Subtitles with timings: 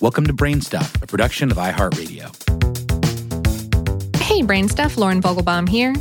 [0.00, 2.34] Welcome to Brainstuff, a production of iHeartRadio.
[4.16, 5.92] Hey, Brainstuff, Lauren Vogelbaum here.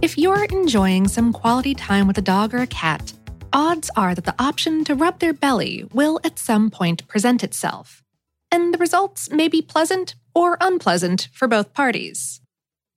[0.00, 3.12] If you're enjoying some quality time with a dog or a cat,
[3.52, 8.02] odds are that the option to rub their belly will at some point present itself.
[8.50, 12.40] And the results may be pleasant or unpleasant for both parties.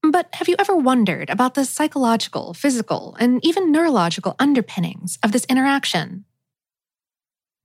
[0.02, 5.44] But have you ever wondered about the psychological, physical, and even neurological underpinnings of this
[5.50, 6.23] interaction?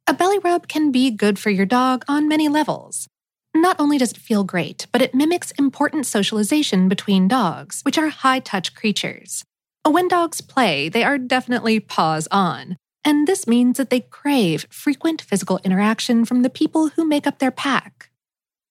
[0.08, 3.08] A belly rub can be good for your dog on many levels.
[3.56, 8.08] Not only does it feel great, but it mimics important socialization between dogs, which are
[8.08, 9.44] high touch creatures.
[9.84, 15.22] When dogs play, they are definitely paws on, and this means that they crave frequent
[15.22, 18.10] physical interaction from the people who make up their pack.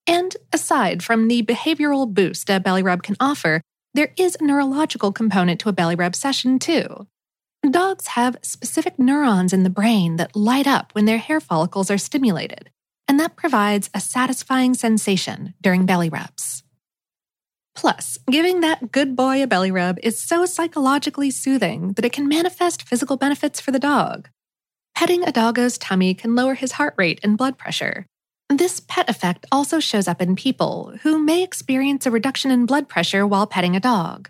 [0.07, 3.59] And aside from the behavioral boost a belly rub can offer,
[3.93, 7.07] there is a neurological component to a belly rub session too.
[7.71, 11.97] Dogs have specific neurons in the brain that light up when their hair follicles are
[11.97, 12.69] stimulated,
[13.07, 16.63] and that provides a satisfying sensation during belly rubs.
[17.75, 22.27] Plus, giving that good boy a belly rub is so psychologically soothing that it can
[22.27, 24.29] manifest physical benefits for the dog.
[24.95, 28.05] Petting a doggo's tummy can lower his heart rate and blood pressure.
[28.47, 32.87] This pet effect also shows up in people who may experience a reduction in blood
[32.87, 34.29] pressure while petting a dog.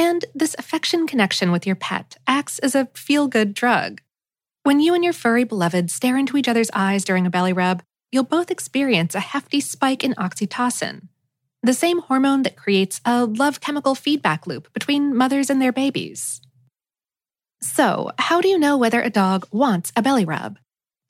[0.00, 4.00] And this affection connection with your pet acts as a feel good drug.
[4.62, 7.82] When you and your furry beloved stare into each other's eyes during a belly rub,
[8.10, 11.08] you'll both experience a hefty spike in oxytocin,
[11.62, 16.40] the same hormone that creates a love chemical feedback loop between mothers and their babies.
[17.60, 20.58] So, how do you know whether a dog wants a belly rub?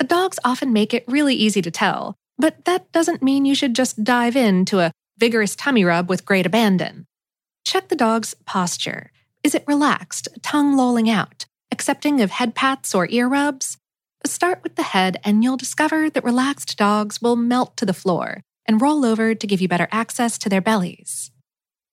[0.04, 4.02] Dogs often make it really easy to tell, but that doesn't mean you should just
[4.02, 7.06] dive into a vigorous tummy rub with great abandon.
[7.70, 9.12] Check the dog's posture.
[9.44, 13.78] Is it relaxed, tongue lolling out, accepting of head pats or ear rubs?
[14.26, 18.42] Start with the head, and you'll discover that relaxed dogs will melt to the floor
[18.66, 21.30] and roll over to give you better access to their bellies.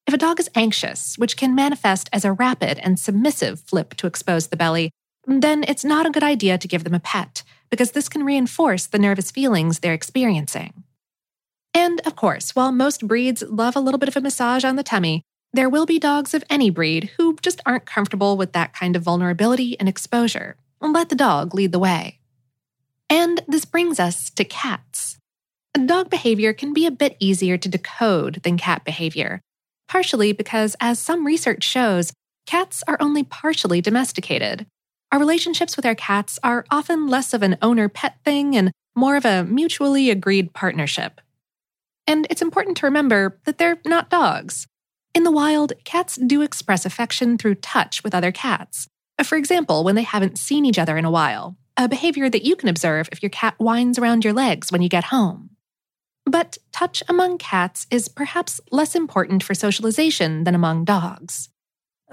[0.07, 4.07] If a dog is anxious, which can manifest as a rapid and submissive flip to
[4.07, 4.89] expose the belly,
[5.27, 8.87] then it's not a good idea to give them a pet, because this can reinforce
[8.87, 10.85] the nervous feelings they're experiencing.
[11.75, 14.81] And of course, while most breeds love a little bit of a massage on the
[14.81, 15.21] tummy,
[15.57, 19.01] there will be dogs of any breed who just aren't comfortable with that kind of
[19.01, 20.55] vulnerability and exposure.
[20.79, 22.19] Let the dog lead the way.
[23.09, 25.17] And this brings us to cats.
[25.73, 29.41] Dog behavior can be a bit easier to decode than cat behavior,
[29.87, 32.13] partially because, as some research shows,
[32.45, 34.67] cats are only partially domesticated.
[35.11, 39.15] Our relationships with our cats are often less of an owner pet thing and more
[39.15, 41.19] of a mutually agreed partnership.
[42.05, 44.67] And it's important to remember that they're not dogs.
[45.17, 48.87] In the wild, cats do express affection through touch with other cats.
[49.17, 52.45] Uh, for example, when they haven't seen each other in a while, a behavior that
[52.45, 55.49] you can observe if your cat whines around your legs when you get home.
[56.27, 61.49] But touch among cats is perhaps less important for socialization than among dogs.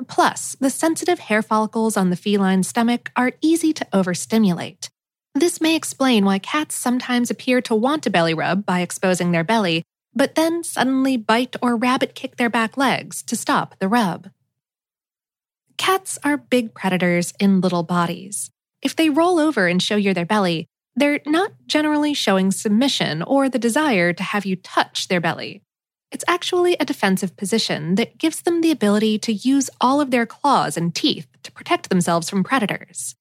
[0.09, 4.89] Plus, the sensitive hair follicles on the feline stomach are easy to overstimulate.
[5.35, 9.45] This may explain why cats sometimes appear to want a belly rub by exposing their
[9.45, 9.83] belly,
[10.15, 14.31] but then suddenly bite or rabbit kick their back legs to stop the rub.
[15.77, 18.51] Cats are big predators in little bodies.
[18.81, 23.49] If they roll over and show you their belly, they're not generally showing submission or
[23.49, 25.63] the desire to have you touch their belly.
[26.13, 30.27] It's actually a defensive position that gives them the ability to use all of their
[30.27, 33.17] claws and teeth to protect themselves from predators.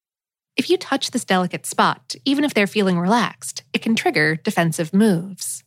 [0.56, 4.94] If you touch this delicate spot, even if they're feeling relaxed, it can trigger defensive
[4.94, 5.64] moves.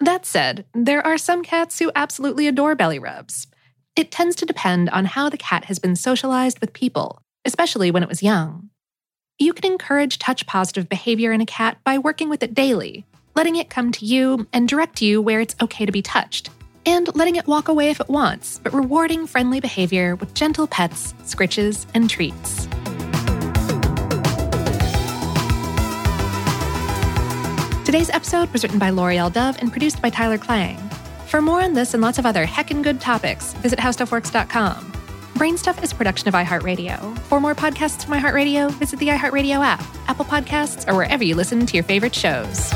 [0.00, 3.46] That said, there are some cats who absolutely adore belly rubs.
[3.96, 8.02] It tends to depend on how the cat has been socialized with people, especially when
[8.02, 8.70] it was young.
[9.38, 13.56] You can encourage touch positive behavior in a cat by working with it daily, letting
[13.56, 16.50] it come to you and direct you where it's okay to be touched,
[16.86, 21.14] and letting it walk away if it wants, but rewarding friendly behavior with gentle pets,
[21.24, 22.68] scritches, and treats.
[27.94, 29.30] Today's episode was written by Laurie L.
[29.30, 30.76] Dove and produced by Tyler Klang.
[31.28, 34.90] For more on this and lots of other heckin' good topics, visit howstuffworks.com.
[35.34, 37.16] Brainstuff is a production of iHeartRadio.
[37.20, 41.66] For more podcasts from iHeartRadio, visit the iHeartRadio app, Apple Podcasts, or wherever you listen
[41.66, 42.72] to your favorite shows.